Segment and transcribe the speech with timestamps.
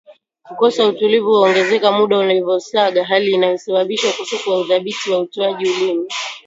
[0.45, 6.07] Kukosa utulivu huongezeka muda unavyosonga hali inayosababisha ukosefu wa uthabiti wa utoaji ulimi